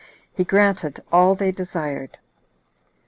[0.33, 2.17] He granted all they desired.